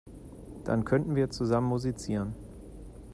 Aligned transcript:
Dann 0.63 0.83
könnten 0.83 1.15
wir 1.15 1.29
zusammen 1.29 1.67
musizieren. 1.67 2.33